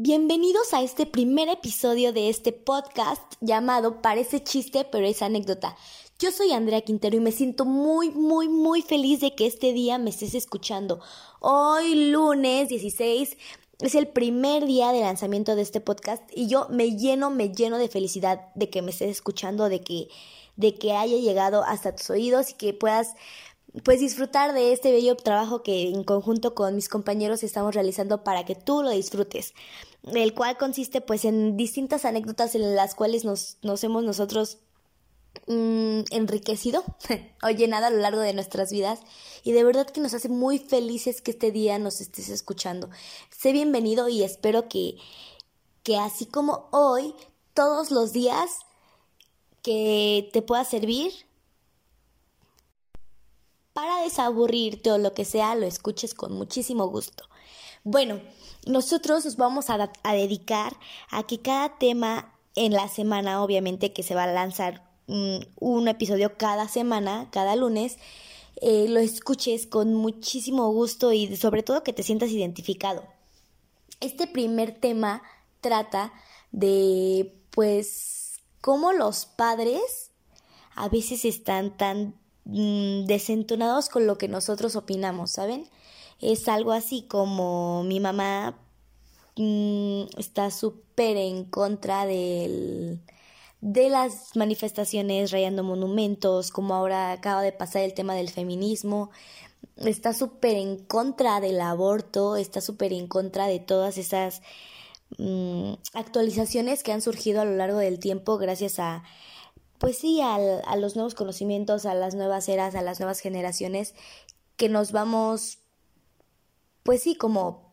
[0.00, 5.76] Bienvenidos a este primer episodio de este podcast llamado Parece chiste, pero es anécdota.
[6.20, 9.98] Yo soy Andrea Quintero y me siento muy, muy, muy feliz de que este día
[9.98, 11.00] me estés escuchando.
[11.40, 13.36] Hoy, lunes 16,
[13.80, 17.76] es el primer día de lanzamiento de este podcast y yo me lleno, me lleno
[17.76, 20.06] de felicidad de que me estés escuchando, de que,
[20.54, 23.16] de que haya llegado hasta tus oídos y que puedas
[23.84, 28.44] pues disfrutar de este bello trabajo que en conjunto con mis compañeros estamos realizando para
[28.44, 29.54] que tú lo disfrutes,
[30.04, 34.58] el cual consiste pues en distintas anécdotas en las cuales nos, nos hemos nosotros
[35.46, 36.84] mm, enriquecido
[37.42, 39.00] o llenado a lo largo de nuestras vidas
[39.44, 42.88] y de verdad que nos hace muy felices que este día nos estés escuchando.
[43.30, 44.96] Sé bienvenido y espero que,
[45.82, 47.14] que así como hoy,
[47.54, 48.50] todos los días
[49.62, 51.12] que te pueda servir
[53.72, 57.28] para desaburrirte o lo que sea, lo escuches con muchísimo gusto.
[57.84, 58.20] Bueno,
[58.66, 60.76] nosotros nos vamos a, dedicar
[61.10, 65.88] a que cada tema en la semana, obviamente que se va a lanzar mm, un
[65.88, 67.98] episodio cada semana, cada lunes,
[68.60, 73.04] eh, lo escuches con muchísimo gusto y sobre todo que te sientas identificado.
[74.00, 75.22] Este primer tema
[75.60, 76.12] trata
[76.50, 80.10] de, pues, cómo los padres
[80.74, 82.14] a veces están tan
[82.48, 85.68] Mm, desentonados con lo que nosotros opinamos, ¿saben?
[86.20, 88.58] Es algo así como mi mamá
[89.36, 92.98] mm, está súper en contra de
[93.60, 99.10] las manifestaciones rayando monumentos, como ahora acaba de pasar el tema del feminismo,
[99.76, 104.42] está súper en contra del aborto, está súper en contra de todas esas
[105.18, 109.04] mm, actualizaciones que han surgido a lo largo del tiempo gracias a
[109.78, 113.94] pues sí, al, a los nuevos conocimientos, a las nuevas eras, a las nuevas generaciones,
[114.56, 115.58] que nos vamos,
[116.82, 117.68] pues sí, como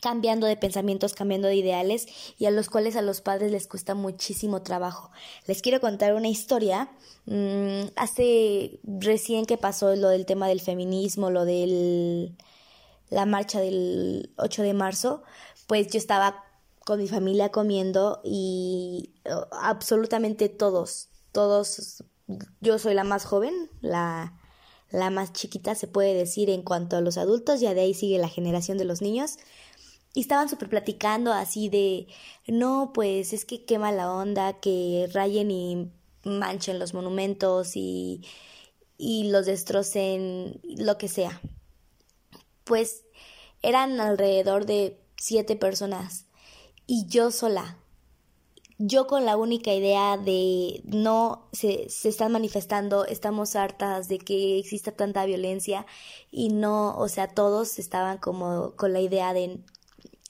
[0.00, 2.06] cambiando de pensamientos, cambiando de ideales
[2.38, 5.10] y a los cuales a los padres les cuesta muchísimo trabajo.
[5.46, 6.90] Les quiero contar una historia.
[7.26, 12.36] Mm, hace recién que pasó lo del tema del feminismo, lo del
[13.10, 15.22] la marcha del 8 de marzo,
[15.66, 16.44] pues yo estaba
[16.84, 22.04] con mi familia comiendo y oh, absolutamente todos, todos,
[22.62, 23.52] yo soy la más joven,
[23.82, 24.40] la,
[24.90, 28.18] la más chiquita se puede decir en cuanto a los adultos, ya de ahí sigue
[28.18, 29.36] la generación de los niños.
[30.14, 32.06] Y estaban súper platicando así de,
[32.46, 35.90] no, pues es que quema la onda, que rayen y
[36.22, 38.22] manchen los monumentos y,
[38.96, 41.40] y los destrocen, lo que sea.
[42.62, 43.02] Pues
[43.60, 46.26] eran alrededor de siete personas
[46.86, 47.78] y yo sola
[48.78, 54.58] yo con la única idea de no se, se están manifestando, estamos hartas de que
[54.58, 55.86] exista tanta violencia
[56.30, 59.60] y no, o sea, todos estaban como con la idea de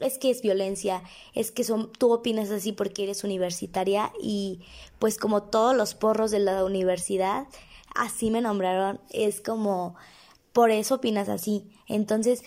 [0.01, 1.03] es que es violencia,
[1.35, 4.61] es que son, tú opinas así porque eres universitaria y
[4.99, 7.47] pues como todos los porros de la universidad,
[7.95, 9.95] así me nombraron, es como,
[10.53, 11.71] por eso opinas así.
[11.87, 12.43] Entonces,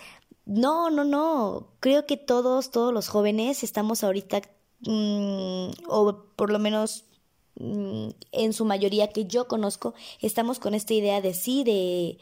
[0.45, 4.41] no, no, no, creo que todos, todos los jóvenes estamos ahorita
[4.81, 7.05] Mm, o por lo menos
[7.55, 12.19] mm, en su mayoría que yo conozco, estamos con esta idea de sí, de,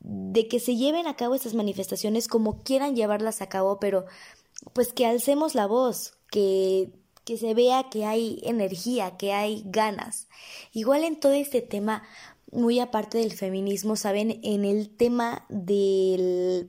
[0.00, 4.06] de que se lleven a cabo estas manifestaciones como quieran llevarlas a cabo, pero
[4.72, 6.90] pues que alcemos la voz, que,
[7.24, 10.28] que se vea que hay energía, que hay ganas.
[10.72, 12.02] Igual en todo este tema,
[12.52, 16.68] muy aparte del feminismo, saben, en el tema del,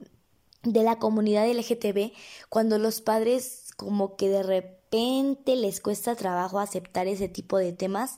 [0.64, 2.12] de la comunidad LGTB,
[2.50, 7.74] cuando los padres como que de repente repente les cuesta trabajo aceptar ese tipo de
[7.74, 8.18] temas,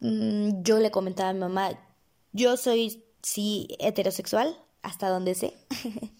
[0.00, 1.78] mm, yo le comentaba a mi mamá,
[2.32, 5.54] yo soy sí heterosexual, hasta donde sé,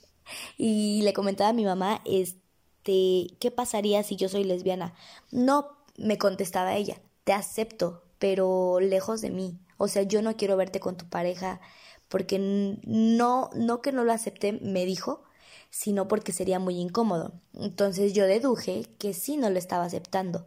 [0.58, 4.94] y le comentaba a mi mamá, este, ¿qué pasaría si yo soy lesbiana?
[5.30, 9.58] No, me contestaba ella, te acepto, pero lejos de mí.
[9.78, 11.60] O sea, yo no quiero verte con tu pareja
[12.08, 15.25] porque no, no que no lo acepte, me dijo,
[15.70, 17.32] sino porque sería muy incómodo.
[17.54, 20.46] Entonces yo deduje que sí no lo estaba aceptando.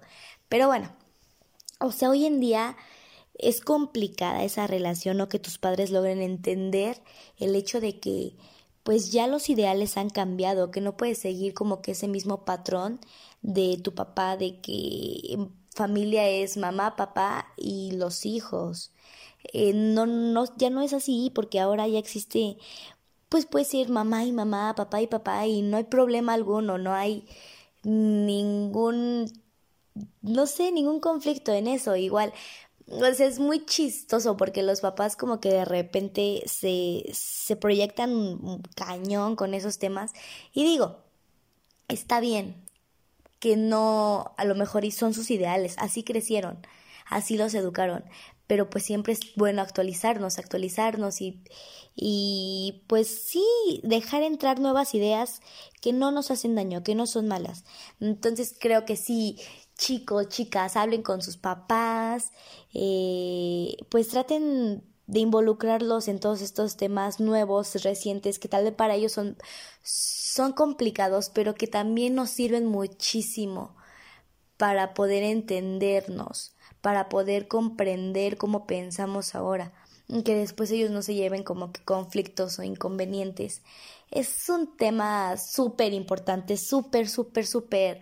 [0.49, 0.91] Pero bueno,
[1.79, 2.75] o sea, hoy en día
[3.35, 7.01] es complicada esa relación o que tus padres logren entender
[7.37, 8.35] el hecho de que
[8.83, 12.99] pues ya los ideales han cambiado, que no puedes seguir como que ese mismo patrón
[13.41, 15.37] de tu papá, de que
[15.69, 18.91] familia es mamá, papá y los hijos.
[19.53, 22.57] Eh, no, no, ya no es así porque ahora ya existe
[23.29, 26.93] pues puedes ir mamá y mamá, papá y papá y no hay problema alguno, no
[26.93, 27.27] hay
[27.83, 29.31] ningún,
[30.21, 31.95] no sé, ningún conflicto en eso.
[31.95, 32.33] Igual,
[32.87, 39.35] pues es muy chistoso porque los papás como que de repente se, se proyectan cañón
[39.35, 40.11] con esos temas
[40.53, 40.97] y digo,
[41.87, 42.65] está bien,
[43.39, 46.59] que no, a lo mejor y son sus ideales, así crecieron,
[47.05, 48.03] así los educaron,
[48.49, 51.43] pero pues siempre es bueno actualizarnos, actualizarnos y,
[51.95, 53.45] y pues sí,
[53.83, 55.41] dejar entrar nuevas ideas
[55.81, 57.63] que no nos hacen daño, que no son malas.
[57.99, 59.37] Entonces creo que sí,
[59.77, 62.31] chicos, chicas, hablen con sus papás,
[62.73, 68.95] eh, pues traten de involucrarlos en todos estos temas nuevos, recientes, que tal vez para
[68.95, 69.37] ellos son,
[69.83, 73.75] son complicados, pero que también nos sirven muchísimo
[74.57, 79.73] para poder entendernos, para poder comprender cómo pensamos ahora,
[80.23, 83.61] que después ellos no se lleven como que conflictos o inconvenientes.
[84.11, 87.99] Es un tema súper importante, súper, súper, súper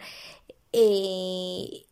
[0.71, 1.87] eh,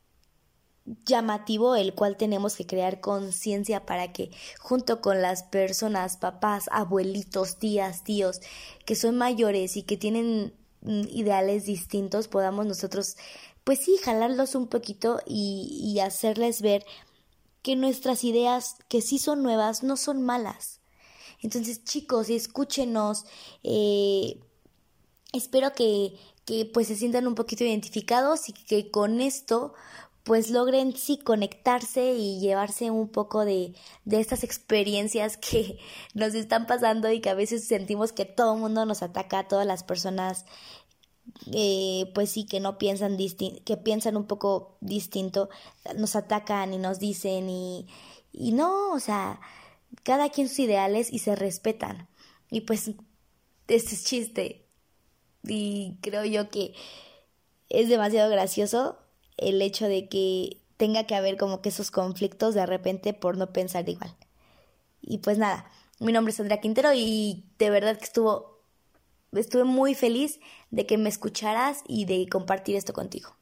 [1.05, 7.57] llamativo el cual tenemos que crear conciencia para que junto con las personas, papás, abuelitos,
[7.57, 8.41] tías, tíos,
[8.85, 13.17] que son mayores y que tienen mm, ideales distintos, podamos nosotros,
[13.65, 16.85] pues sí, jalarlos un poquito y, hacerles ver
[17.63, 20.79] que nuestras ideas, que sí son nuevas, no son malas.
[21.41, 23.25] Entonces, chicos, escúchenos.
[23.63, 24.39] Eh,
[25.33, 26.15] espero que,
[26.45, 29.73] que pues se sientan un poquito identificados y que con esto
[30.23, 33.75] pues logren sí conectarse y llevarse un poco de,
[34.05, 35.79] de estas experiencias que
[36.13, 39.67] nos están pasando y que a veces sentimos que todo el mundo nos ataca, todas
[39.67, 40.45] las personas
[41.53, 45.49] eh, pues sí que no piensan que piensan un poco distinto,
[45.95, 47.87] nos atacan y nos dicen y,
[48.31, 49.39] y no, o sea,
[50.03, 52.07] cada quien sus ideales y se respetan.
[52.51, 52.91] Y pues
[53.67, 54.65] este es chiste.
[55.43, 56.73] Y creo yo que
[57.69, 58.97] es demasiado gracioso
[59.37, 63.51] el hecho de que tenga que haber como que esos conflictos de repente por no
[63.53, 64.15] pensar igual.
[65.01, 68.54] Y pues nada, mi nombre es Andrea Quintero y de verdad que estuvo,
[69.33, 70.39] estuve muy feliz
[70.71, 73.35] de que me escucharas y de compartir esto contigo.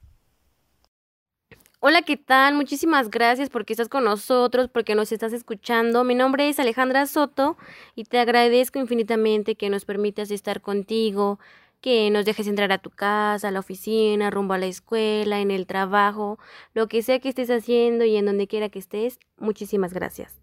[1.85, 2.56] Hola, ¿qué tal?
[2.56, 6.06] Muchísimas gracias porque estás con nosotros, porque nos estás escuchando.
[6.06, 7.57] Mi nombre es Alejandra Soto
[7.94, 11.39] y te agradezco infinitamente que nos permitas estar contigo,
[11.81, 15.51] que nos dejes entrar a tu casa, a la oficina, rumbo a la escuela, en
[15.51, 16.39] el trabajo,
[16.74, 20.39] lo que sea que estés haciendo y en donde quiera que estés, muchísimas gracias.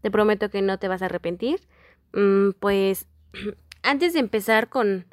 [0.00, 1.60] Te prometo que no te vas a arrepentir.
[2.14, 3.06] Mm, pues
[3.82, 5.06] antes de empezar con,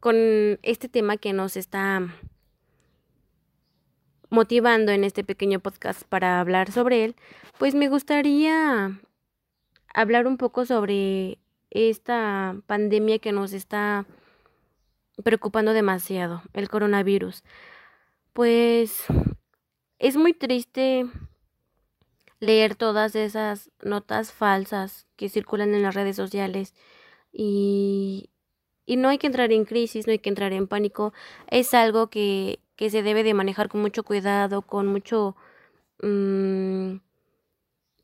[0.00, 0.16] con
[0.62, 2.08] este tema que nos está
[4.30, 7.16] motivando en este pequeño podcast para hablar sobre él,
[7.58, 8.98] pues me gustaría
[9.94, 11.38] hablar un poco sobre
[11.70, 14.06] esta pandemia que nos está
[15.22, 17.44] preocupando demasiado, el coronavirus.
[18.32, 19.04] Pues
[19.98, 21.06] es muy triste
[22.40, 26.74] leer todas esas notas falsas que circulan en las redes sociales
[27.32, 28.30] y,
[28.86, 31.12] y no hay que entrar en crisis, no hay que entrar en pánico.
[31.50, 35.36] Es algo que, que se debe de manejar con mucho cuidado, con mucho...
[36.02, 36.96] Mm,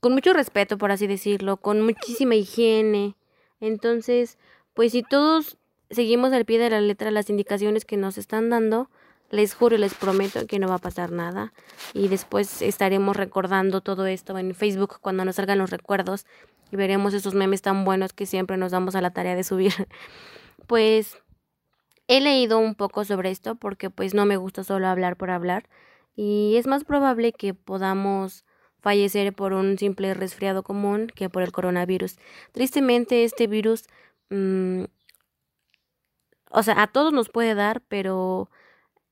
[0.00, 3.16] con mucho respeto, por así decirlo, con muchísima higiene.
[3.60, 4.38] Entonces,
[4.74, 5.58] pues si todos
[5.90, 8.90] seguimos al pie de la letra las indicaciones que nos están dando,
[9.30, 11.52] les juro y les prometo que no va a pasar nada.
[11.94, 16.26] Y después estaremos recordando todo esto en Facebook cuando nos salgan los recuerdos
[16.70, 19.72] y veremos esos memes tan buenos que siempre nos damos a la tarea de subir.
[20.66, 21.16] Pues
[22.08, 25.66] he leído un poco sobre esto porque pues no me gusta solo hablar por hablar
[26.14, 28.44] y es más probable que podamos
[28.80, 32.18] fallecer por un simple resfriado común que por el coronavirus.
[32.52, 33.84] Tristemente este virus
[34.28, 34.84] mmm,
[36.50, 38.50] o sea, a todos nos puede dar, pero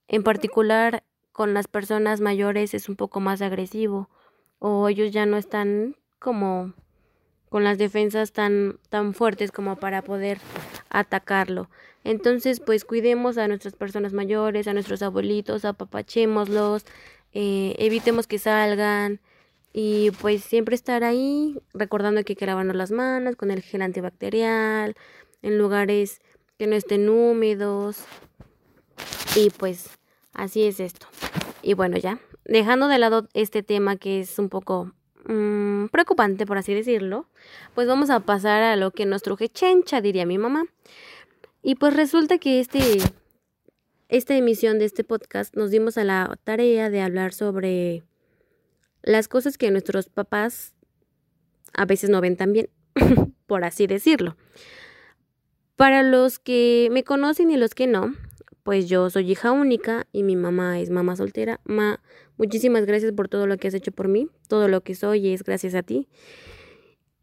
[0.08, 4.08] en particular con las personas mayores es un poco más agresivo
[4.58, 6.72] o ellos ya no están como
[7.48, 10.38] con las defensas tan tan fuertes como para poder
[10.90, 11.68] atacarlo.
[12.04, 16.84] Entonces, pues cuidemos a nuestras personas mayores, a nuestros abuelitos, apapachémoslos,
[17.32, 19.20] eh, evitemos que salgan
[19.72, 23.82] y pues siempre estar ahí recordando que hay que lavarnos las manos con el gel
[23.82, 24.94] antibacterial
[25.42, 26.20] en lugares
[26.58, 28.04] que no estén húmedos.
[29.34, 29.90] Y pues
[30.32, 31.08] así es esto.
[31.60, 34.92] Y bueno, ya, dejando de lado este tema que es un poco
[35.26, 37.26] mmm, preocupante, por así decirlo,
[37.75, 40.66] pues vamos a pasar a lo que nos truje chencha, diría mi mamá.
[41.62, 42.99] Y pues resulta que este,
[44.09, 48.04] esta emisión de este podcast nos dimos a la tarea de hablar sobre
[49.02, 50.75] las cosas que nuestros papás
[51.75, 52.71] a veces no ven tan bien,
[53.47, 54.37] por así decirlo.
[55.76, 58.14] Para los que me conocen y los que no,
[58.62, 61.61] pues yo soy hija única y mi mamá es mamá soltera.
[61.64, 62.00] Ma,
[62.36, 64.28] muchísimas gracias por todo lo que has hecho por mí.
[64.48, 66.08] Todo lo que soy es gracias a ti.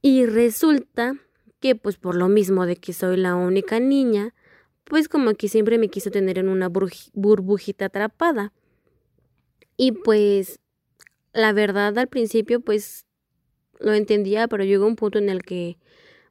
[0.01, 1.15] Y resulta
[1.60, 4.34] que pues por lo mismo de que soy la única niña,
[4.84, 8.51] pues como que siempre me quiso tener en una burbujita atrapada.
[9.77, 10.60] Y pues
[11.32, 13.05] la verdad al principio pues
[13.79, 15.77] lo entendía, pero llegó un punto en el que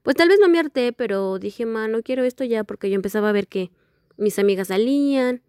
[0.02, 2.96] pues tal vez no me harté, pero dije, ma, no quiero esto ya porque yo
[2.96, 3.70] empezaba a ver que
[4.16, 5.42] mis amigas salían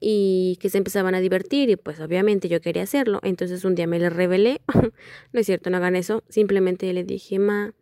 [0.00, 3.20] y que se empezaban a divertir y pues obviamente yo quería hacerlo.
[3.22, 4.60] Entonces un día me le revelé,
[5.32, 7.74] no es cierto, no hagan eso, simplemente le dije, ma,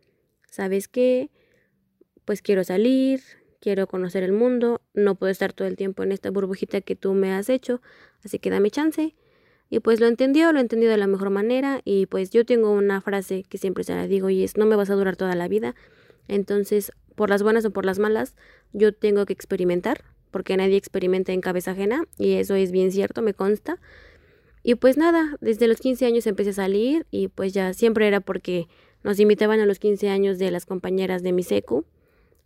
[0.49, 1.29] ¿sabes qué?
[2.23, 3.21] Pues quiero salir,
[3.59, 7.13] quiero conocer el mundo, no puedo estar todo el tiempo en esta burbujita que tú
[7.13, 7.81] me has hecho,
[8.23, 9.15] así que dame chance.
[9.69, 13.01] Y pues lo entendió, lo entendió de la mejor manera y pues yo tengo una
[13.01, 15.47] frase que siempre se la digo y es no me vas a durar toda la
[15.47, 15.75] vida.
[16.27, 18.35] Entonces, por las buenas o por las malas,
[18.73, 20.03] yo tengo que experimentar,
[20.35, 23.79] porque nadie experimenta en cabeza ajena y eso es bien cierto, me consta.
[24.63, 28.19] Y pues nada, desde los 15 años empecé a salir y pues ya siempre era
[28.19, 28.67] porque
[29.01, 31.85] nos invitaban a los 15 años de las compañeras de mi secu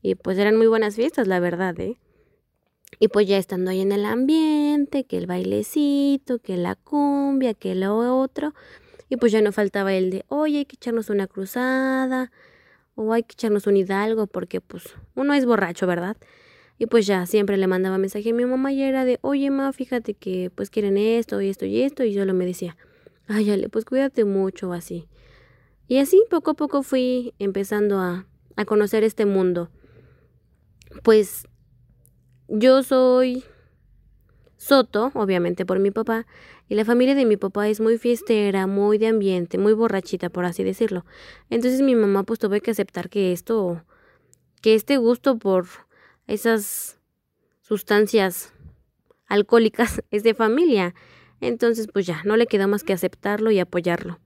[0.04, 2.00] y pues eran muy buenas fiestas, la verdad, ¿eh?
[3.00, 7.74] Y pues ya estando ahí en el ambiente, que el bailecito, que la cumbia, que
[7.74, 8.54] lo otro.
[9.10, 12.32] Y pues ya no faltaba el de, oye, hay que echarnos una cruzada,
[12.94, 14.84] o hay que echarnos un hidalgo, porque pues
[15.16, 16.18] uno es borracho, ¿verdad?
[16.80, 19.72] Y pues ya siempre le mandaba mensaje a mi mamá y era de, oye, ma,
[19.74, 22.06] fíjate que pues quieren esto y esto y esto.
[22.06, 22.78] Y yo lo me decía,
[23.28, 25.10] ay, Ale, pues cuídate mucho, así.
[25.90, 29.70] Y así poco a poco fui empezando a, a conocer este mundo.
[31.04, 31.44] Pues
[32.48, 33.44] yo soy
[34.56, 36.26] Soto, obviamente por mi papá,
[36.70, 40.46] y la familia de mi papá es muy fiestera, muy de ambiente, muy borrachita, por
[40.46, 41.06] así decirlo.
[41.50, 43.84] Entonces mi mamá pues tuve que aceptar que esto,
[44.62, 45.68] que este gusto por
[46.34, 47.00] esas
[47.62, 48.54] sustancias
[49.28, 50.96] alcohólicas es de familia.
[51.42, 54.20] Entonces pues ya, no le quedó más que aceptarlo y apoyarlo.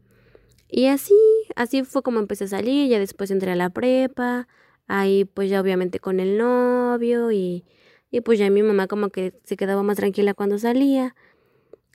[0.68, 1.16] Y así,
[1.56, 4.48] así fue como empecé a salir, ya después entré a la prepa,
[4.88, 7.64] ahí pues ya obviamente con el novio y
[8.14, 11.16] y pues ya mi mamá como que se quedaba más tranquila cuando salía.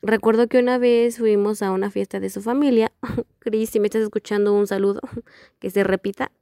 [0.03, 2.91] Recuerdo que una vez fuimos a una fiesta de su familia.
[3.39, 5.01] Cris, si me estás escuchando, un saludo,
[5.61, 6.33] que se repita.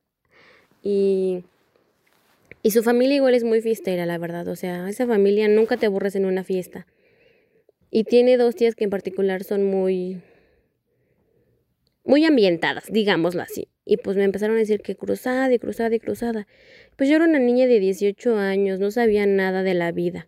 [0.83, 1.45] Y,
[2.67, 4.49] y su familia igual es muy fiestera, la verdad.
[4.49, 6.89] O sea, esa familia nunca te aburres en una fiesta.
[7.93, 10.21] Y tiene dos tías que en particular son muy,
[12.03, 13.69] muy ambientadas, digámoslo así.
[13.85, 16.49] Y pues me empezaron a decir que cruzada y cruzada y cruzada.
[16.97, 20.27] Pues yo era una niña de 18 años, no sabía nada de la vida.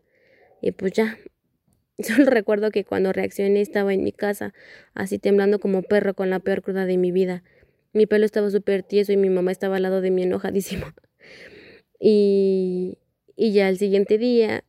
[0.63, 1.19] Y pues ya,
[1.99, 4.55] solo recuerdo que cuando reaccioné estaba en mi casa,
[4.95, 7.43] así temblando como perro con la peor cruda de mi vida.
[7.93, 10.95] Mi pelo estaba súper tieso y mi mamá estaba al lado de mí enojadísima.
[11.99, 12.99] Y,
[13.37, 14.65] y ya el siguiente día,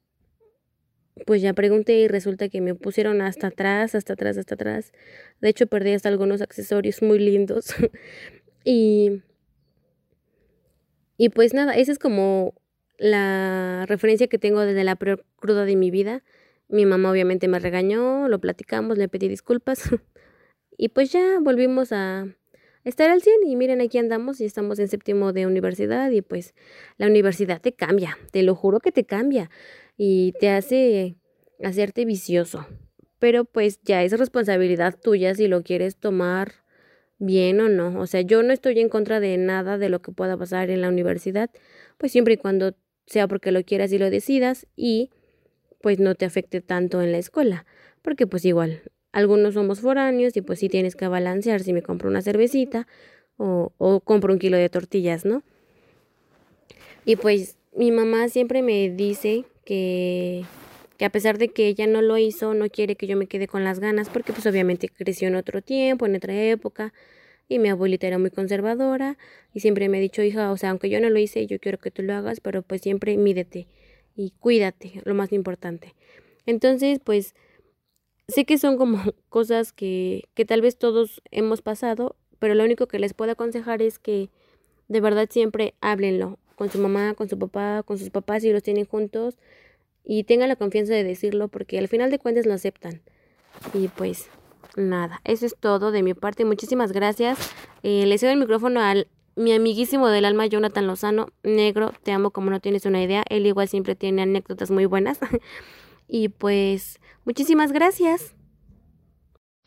[1.26, 4.92] pues ya pregunté y resulta que me pusieron hasta atrás, hasta atrás, hasta atrás.
[5.42, 7.74] De hecho, perdí hasta algunos accesorios muy lindos.
[8.64, 9.22] y
[11.20, 12.54] y pues nada, esa es como
[12.98, 16.24] la referencia que tengo desde la peor cruda de mi vida.
[16.70, 19.84] Mi mamá obviamente me regañó, lo platicamos, le pedí disculpas.
[20.78, 22.28] y pues ya volvimos a
[22.90, 26.54] estar al 100 y miren aquí andamos y estamos en séptimo de universidad y pues
[26.98, 29.50] la universidad te cambia, te lo juro que te cambia
[29.98, 31.16] y te hace
[31.64, 32.68] hacerte vicioso.
[33.20, 36.54] Pero pues ya es responsabilidad tuya si lo quieres tomar
[37.18, 38.00] bien o no.
[38.00, 40.82] O sea, yo no estoy en contra de nada de lo que pueda pasar en
[40.82, 41.50] la universidad,
[41.98, 45.12] pues siempre y cuando sea porque lo quieras y lo decidas y
[45.82, 47.66] pues no te afecte tanto en la escuela,
[48.02, 48.82] porque pues igual,
[49.12, 52.88] algunos somos foráneos y pues sí tienes que balancear si me compro una cervecita
[53.38, 55.44] o, o compro un kilo de tortillas, ¿no?
[57.06, 60.44] Y pues mi mamá siempre me dice que
[61.00, 63.48] que a pesar de que ella no lo hizo, no quiere que yo me quede
[63.48, 66.94] con las ganas, porque pues obviamente creció en otro tiempo, en otra época,
[67.48, 69.18] y mi abuelita era muy conservadora,
[69.54, 71.78] y siempre me ha dicho, hija, o sea, aunque yo no lo hice, yo quiero
[71.78, 73.68] que tú lo hagas, pero pues siempre mídete
[74.18, 75.96] y cuídate, lo más importante.
[76.46, 77.34] Entonces, pues,
[78.30, 78.98] sé que son como
[79.30, 83.82] cosas que, que tal vez todos hemos pasado, pero lo único que les puedo aconsejar
[83.82, 84.30] es que
[84.88, 88.64] de verdad siempre háblenlo con su mamá, con su papá, con sus papás si los
[88.64, 89.38] tienen juntos,
[90.04, 93.02] y tenga la confianza de decirlo porque al final de cuentas lo aceptan.
[93.74, 94.30] Y pues
[94.76, 96.46] nada, eso es todo de mi parte.
[96.46, 97.38] Muchísimas gracias.
[97.84, 101.30] Eh, le cedo el micrófono al mi amiguísimo del alma, Jonathan Lozano.
[101.44, 103.24] Negro, te amo como no tienes una idea.
[103.30, 105.20] Él igual siempre tiene anécdotas muy buenas.
[106.10, 108.34] y pues muchísimas gracias.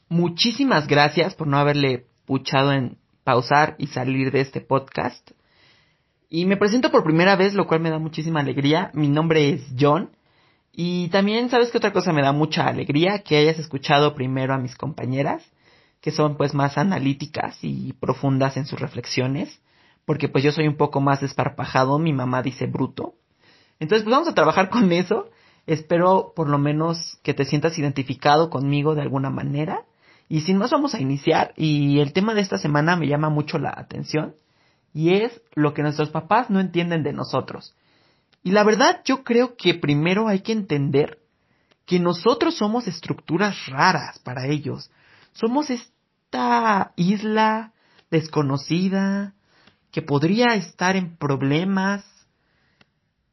[0.08, 5.30] Muchísimas gracias por no haberle puchado en pausar y salir de este podcast.
[6.28, 8.90] Y me presento por primera vez, lo cual me da muchísima alegría.
[8.94, 10.10] Mi nombre es John
[10.72, 13.20] y también, ¿sabes qué otra cosa me da mucha alegría?
[13.20, 15.44] Que hayas escuchado primero a mis compañeras,
[16.00, 19.60] que son pues más analíticas y profundas en sus reflexiones,
[20.06, 23.14] porque pues yo soy un poco más desparpajado, mi mamá dice bruto.
[23.78, 25.28] Entonces pues vamos a trabajar con eso
[25.66, 29.84] Espero por lo menos que te sientas identificado conmigo de alguna manera.
[30.28, 31.52] Y sin más vamos a iniciar.
[31.56, 34.34] Y el tema de esta semana me llama mucho la atención.
[34.94, 37.74] Y es lo que nuestros papás no entienden de nosotros.
[38.42, 41.18] Y la verdad yo creo que primero hay que entender
[41.86, 44.90] que nosotros somos estructuras raras para ellos.
[45.32, 47.72] Somos esta isla
[48.10, 49.34] desconocida
[49.90, 52.04] que podría estar en problemas,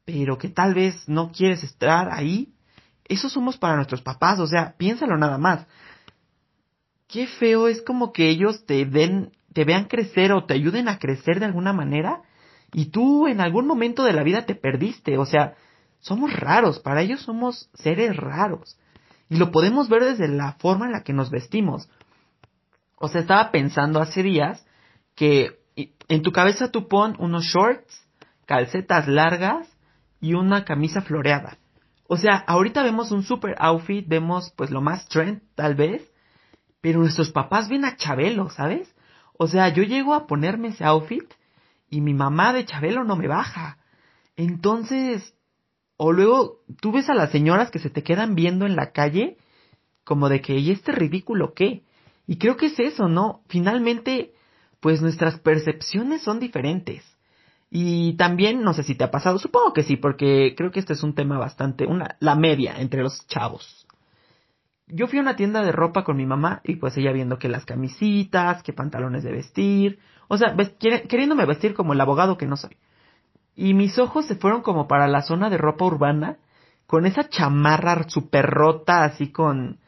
[0.04, 2.52] pero que tal vez no quieres estar ahí.
[3.04, 5.66] Eso somos para nuestros papás, o sea, piénsalo nada más.
[7.08, 10.98] Qué feo es como que ellos te den, te vean crecer o te ayuden a
[10.98, 12.22] crecer de alguna manera
[12.72, 15.54] y tú en algún momento de la vida te perdiste, o sea,
[16.00, 18.78] somos raros, para ellos somos seres raros.
[19.28, 21.88] Y lo podemos ver desde la forma en la que nos vestimos.
[22.96, 24.64] O sea, estaba pensando hace días
[25.14, 28.06] que en tu cabeza tú pon unos shorts,
[28.46, 29.68] calcetas largas
[30.20, 31.58] y una camisa floreada.
[32.06, 36.10] O sea, ahorita vemos un super outfit, vemos pues lo más trend tal vez,
[36.80, 38.94] pero nuestros papás ven a Chabelo, ¿sabes?
[39.38, 41.24] O sea, yo llego a ponerme ese outfit
[41.88, 43.78] y mi mamá de Chabelo no me baja.
[44.36, 45.34] Entonces,
[45.96, 49.36] o luego tú ves a las señoras que se te quedan viendo en la calle
[50.04, 51.84] como de que, ¿y este ridículo qué?
[52.26, 53.42] Y creo que es eso, ¿no?
[53.48, 54.32] Finalmente,
[54.80, 57.04] pues nuestras percepciones son diferentes.
[57.70, 60.94] Y también, no sé si te ha pasado, supongo que sí, porque creo que este
[60.94, 63.86] es un tema bastante, una, la media entre los chavos.
[64.88, 67.48] Yo fui a una tienda de ropa con mi mamá y pues ella viendo que
[67.48, 70.56] las camisitas, que pantalones de vestir, o sea,
[71.08, 72.76] queriéndome vestir como el abogado que no soy.
[73.54, 76.38] Y mis ojos se fueron como para la zona de ropa urbana,
[76.88, 79.78] con esa chamarra super rota, así con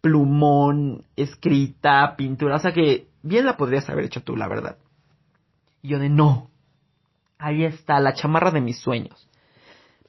[0.00, 4.76] plumón, escrita, pintura, o sea que bien la podrías haber hecho tú, la verdad.
[5.82, 6.50] Y yo de no,
[7.38, 9.28] Ahí está, la chamarra de mis sueños.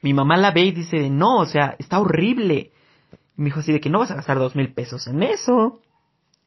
[0.01, 2.72] Mi mamá la ve y dice, no, o sea, está horrible.
[3.38, 5.81] Y me dijo así de que no vas a gastar dos mil pesos en eso.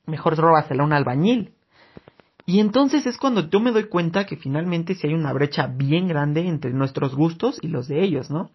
[0.06, 1.54] Mejor róbasela a un albañil.
[2.46, 6.08] Y entonces es cuando yo me doy cuenta que finalmente sí hay una brecha bien
[6.08, 8.50] grande entre nuestros gustos y los de ellos, ¿no?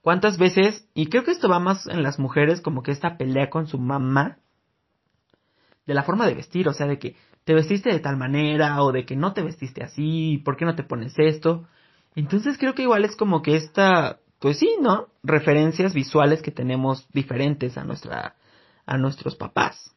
[0.00, 3.50] ¿Cuántas veces, y creo que esto va más en las mujeres, como que esta pelea
[3.50, 4.38] con su mamá,
[5.86, 7.16] de la forma de vestir, o sea, de que
[7.48, 10.74] te vestiste de tal manera o de que no te vestiste así, ¿por qué no
[10.74, 11.66] te pones esto?
[12.14, 15.06] Entonces creo que igual es como que esta, pues sí, ¿no?
[15.22, 18.34] Referencias visuales que tenemos diferentes a nuestra,
[18.84, 19.96] a nuestros papás.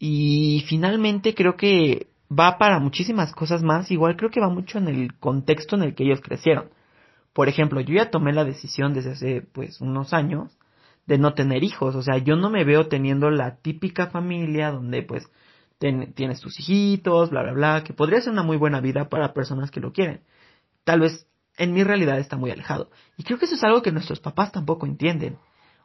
[0.00, 4.88] Y finalmente creo que va para muchísimas cosas más, igual creo que va mucho en
[4.88, 6.70] el contexto en el que ellos crecieron.
[7.32, 10.58] Por ejemplo, yo ya tomé la decisión desde hace pues unos años
[11.06, 15.04] de no tener hijos, o sea, yo no me veo teniendo la típica familia donde
[15.04, 15.28] pues
[16.14, 19.70] tienes tus hijitos, bla, bla, bla, que podría ser una muy buena vida para personas
[19.70, 20.22] que lo quieren.
[20.84, 22.90] Tal vez en mi realidad está muy alejado.
[23.16, 25.38] Y creo que eso es algo que nuestros papás tampoco entienden.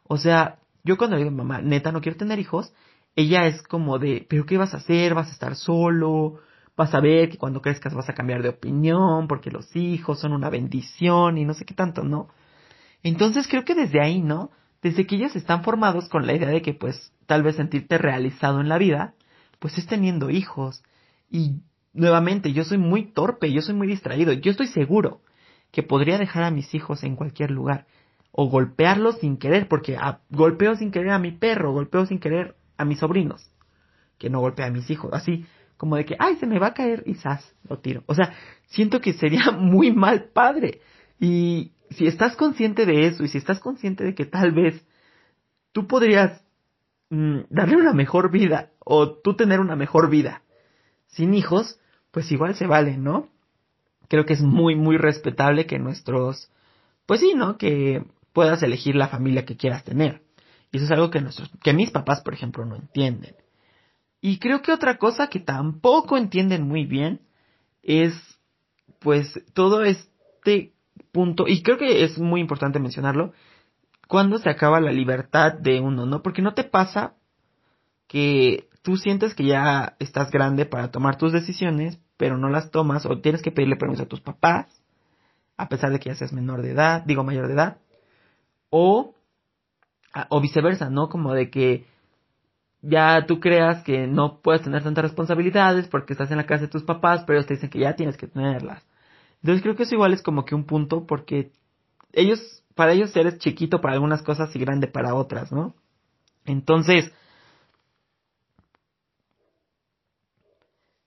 [0.04, 2.72] O sea, yo cuando le digo mamá, neta, no quiero tener hijos,
[3.14, 5.14] ella es como de, pero ¿qué vas a hacer?
[5.14, 6.40] ¿Vas a estar solo?
[6.76, 10.32] Vas a ver que cuando crezcas vas a cambiar de opinión porque los hijos son
[10.32, 12.28] una bendición y no sé qué tanto, ¿no?
[13.02, 14.50] Entonces creo que desde ahí, ¿no?
[14.80, 18.60] Desde que ellos están formados con la idea de que pues tal vez sentirte realizado
[18.60, 19.14] en la vida,
[19.58, 20.82] pues es teniendo hijos.
[21.30, 24.32] Y nuevamente, yo soy muy torpe, yo soy muy distraído.
[24.32, 25.20] Yo estoy seguro
[25.70, 27.86] que podría dejar a mis hijos en cualquier lugar.
[28.30, 29.98] O golpearlos sin querer, porque
[30.30, 33.50] golpeo sin querer a mi perro, golpeo sin querer a mis sobrinos.
[34.18, 35.10] Que no golpea a mis hijos.
[35.12, 35.44] Así
[35.76, 38.02] como de que, ay, se me va a caer y zas, lo tiro.
[38.06, 38.34] O sea,
[38.66, 40.80] siento que sería muy mal padre.
[41.18, 44.84] Y si estás consciente de eso y si estás consciente de que tal vez
[45.72, 46.42] tú podrías
[47.10, 50.42] Mm, darle una mejor vida o tú tener una mejor vida
[51.06, 53.28] sin hijos, pues igual se vale, ¿no?
[54.08, 56.50] Creo que es muy, muy respetable que nuestros,
[57.06, 57.56] pues sí, ¿no?
[57.56, 60.22] Que puedas elegir la familia que quieras tener.
[60.70, 63.34] Y eso es algo que nuestros, que mis papás, por ejemplo, no entienden.
[64.20, 67.22] Y creo que otra cosa que tampoco entienden muy bien
[67.82, 68.14] es,
[68.98, 70.74] pues, todo este
[71.12, 73.32] punto, y creo que es muy importante mencionarlo,
[74.08, 76.22] cuándo se acaba la libertad de uno, ¿no?
[76.22, 77.14] Porque no te pasa
[78.08, 83.06] que tú sientes que ya estás grande para tomar tus decisiones, pero no las tomas
[83.06, 84.66] o tienes que pedirle permiso a tus papás,
[85.56, 87.78] a pesar de que ya seas menor de edad, digo mayor de edad,
[88.70, 89.14] o,
[90.30, 91.08] o viceversa, ¿no?
[91.08, 91.84] Como de que
[92.80, 96.68] ya tú creas que no puedes tener tantas responsabilidades porque estás en la casa de
[96.68, 98.86] tus papás, pero ellos te dicen que ya tienes que tenerlas.
[99.42, 101.52] Entonces creo que eso igual es como que un punto porque
[102.12, 105.74] ellos para ellos eres chiquito para algunas cosas y grande para otras, ¿no?
[106.44, 107.12] Entonces,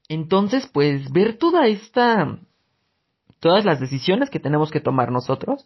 [0.09, 2.39] entonces, pues ver toda esta,
[3.39, 5.63] todas las decisiones que tenemos que tomar nosotros,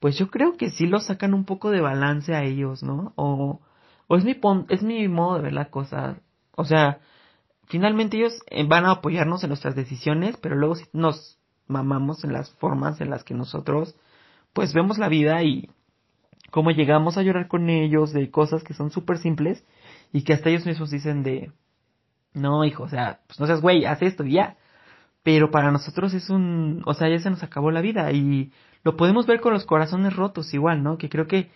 [0.00, 3.12] pues yo creo que sí lo sacan un poco de balance a ellos, ¿no?
[3.16, 3.60] O,
[4.08, 4.34] es mi,
[4.70, 6.22] es mi modo de ver la cosa.
[6.56, 7.00] O sea,
[7.66, 12.50] finalmente ellos eh, van a apoyarnos en nuestras decisiones, pero luego nos mamamos en las
[12.52, 13.94] formas en las que nosotros
[14.58, 15.70] pues vemos la vida y
[16.50, 19.64] cómo llegamos a llorar con ellos de cosas que son súper simples
[20.12, 21.52] y que hasta ellos mismos dicen de
[22.34, 24.56] no hijo, o sea, pues no seas güey, haz esto y ya.
[25.22, 28.50] Pero para nosotros es un, o sea, ya se nos acabó la vida y
[28.82, 30.98] lo podemos ver con los corazones rotos igual, ¿no?
[30.98, 31.52] Que creo que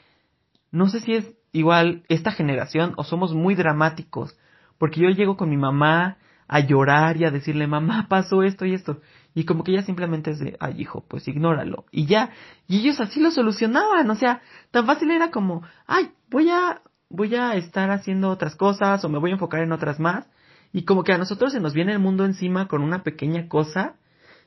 [0.70, 4.38] no sé si es igual esta generación o somos muy dramáticos
[4.78, 8.74] porque yo llego con mi mamá a llorar y a decirle, mamá, pasó esto y
[8.74, 9.00] esto.
[9.34, 11.86] Y como que ella simplemente es de, ay, hijo, pues ignóralo.
[11.90, 12.30] Y ya,
[12.68, 14.10] y ellos así lo solucionaban.
[14.10, 19.04] O sea, tan fácil era como, ay, voy a, voy a estar haciendo otras cosas
[19.04, 20.26] o me voy a enfocar en otras más.
[20.72, 23.96] Y como que a nosotros se nos viene el mundo encima con una pequeña cosa.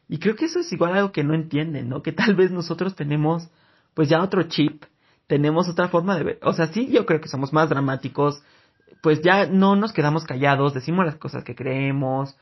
[0.07, 2.01] Y creo que eso es igual algo que no entienden, ¿no?
[2.01, 3.49] Que tal vez nosotros tenemos,
[3.93, 4.83] pues ya otro chip,
[5.27, 6.39] tenemos otra forma de ver.
[6.43, 8.41] O sea, sí, yo creo que somos más dramáticos,
[9.01, 12.35] pues ya no nos quedamos callados, decimos las cosas que creemos,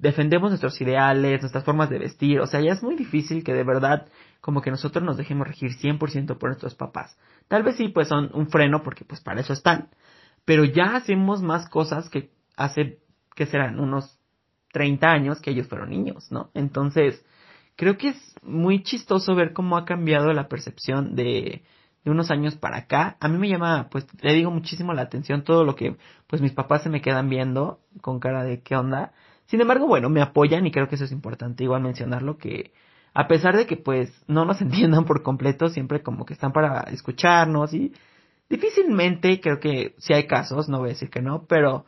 [0.00, 3.64] defendemos nuestros ideales, nuestras formas de vestir, o sea, ya es muy difícil que de
[3.64, 4.08] verdad
[4.40, 7.18] como que nosotros nos dejemos regir 100% por nuestros papás.
[7.48, 9.90] Tal vez sí, pues son un freno porque pues para eso están,
[10.44, 12.98] pero ya hacemos más cosas que hace,
[13.36, 14.18] que serán unos
[14.72, 16.50] 30 años que ellos fueron niños, ¿no?
[16.54, 17.24] Entonces,
[17.76, 21.62] creo que es muy chistoso ver cómo ha cambiado la percepción de,
[22.04, 25.44] de unos años para acá, a mí me llama, pues le digo muchísimo la atención
[25.44, 29.12] todo lo que pues mis papás se me quedan viendo con cara de qué onda.
[29.50, 32.72] Sin embargo, bueno, me apoyan y creo que eso es importante igual mencionarlo que
[33.12, 36.82] a pesar de que pues no nos entiendan por completo, siempre como que están para
[36.92, 37.92] escucharnos y
[38.48, 41.84] difícilmente, creo que si hay casos, no voy a decir que no, pero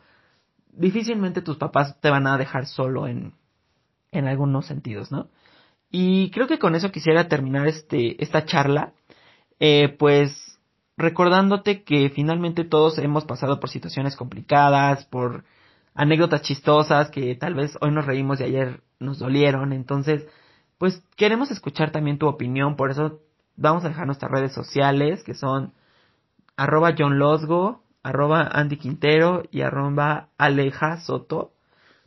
[0.72, 3.34] difícilmente tus papás te van a dejar solo en,
[4.10, 5.28] en algunos sentidos, ¿no?
[5.88, 8.92] Y creo que con eso quisiera terminar este, esta charla
[9.60, 10.58] eh, pues
[10.96, 15.44] recordándote que finalmente todos hemos pasado por situaciones complicadas, por
[15.94, 19.72] anécdotas chistosas que tal vez hoy nos reímos y ayer nos dolieron.
[19.72, 20.26] Entonces,
[20.78, 23.20] pues queremos escuchar también tu opinión, por eso
[23.56, 25.74] vamos a dejar nuestras redes sociales que son
[26.56, 27.18] arroba John
[28.02, 28.78] arroba Andy
[29.50, 31.52] y arroba Aleja Soto,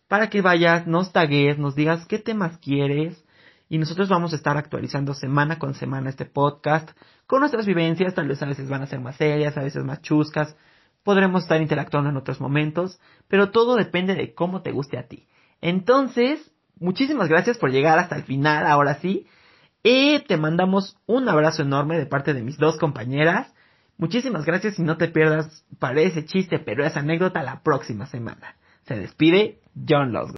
[0.08, 3.24] para que vayas, nos tagues, nos digas qué temas quieres,
[3.70, 6.90] y nosotros vamos a estar actualizando semana con semana este podcast
[7.26, 10.02] con nuestras vivencias, tal vez a veces van a ser más serias, a veces más
[10.02, 10.56] chuscas,
[11.06, 15.28] podremos estar interactuando en otros momentos, pero todo depende de cómo te guste a ti.
[15.62, 19.28] Entonces, muchísimas gracias por llegar hasta el final, ahora sí,
[19.84, 23.54] y te mandamos un abrazo enorme de parte de mis dos compañeras.
[23.98, 28.56] Muchísimas gracias y no te pierdas, parece chiste, pero esa anécdota la próxima semana.
[28.88, 30.34] Se despide John Losgo.